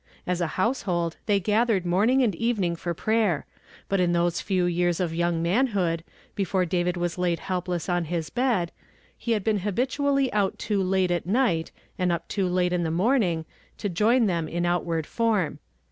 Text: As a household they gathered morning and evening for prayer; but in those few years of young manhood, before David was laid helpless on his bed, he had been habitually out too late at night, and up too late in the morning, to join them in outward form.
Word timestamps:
As 0.25 0.41
a 0.41 0.47
household 0.57 1.17
they 1.27 1.39
gathered 1.39 1.85
morning 1.85 2.23
and 2.23 2.33
evening 2.33 2.75
for 2.75 2.91
prayer; 2.95 3.45
but 3.87 3.99
in 3.99 4.13
those 4.13 4.41
few 4.41 4.65
years 4.65 4.99
of 4.99 5.13
young 5.13 5.43
manhood, 5.43 6.03
before 6.33 6.65
David 6.65 6.97
was 6.97 7.19
laid 7.19 7.37
helpless 7.37 7.87
on 7.87 8.05
his 8.05 8.31
bed, 8.31 8.71
he 9.15 9.33
had 9.33 9.43
been 9.43 9.59
habitually 9.59 10.33
out 10.33 10.57
too 10.57 10.81
late 10.81 11.11
at 11.11 11.27
night, 11.27 11.69
and 11.99 12.11
up 12.11 12.27
too 12.27 12.47
late 12.47 12.73
in 12.73 12.81
the 12.81 12.89
morning, 12.89 13.45
to 13.77 13.89
join 13.89 14.25
them 14.25 14.47
in 14.47 14.65
outward 14.65 15.05
form. 15.05 15.59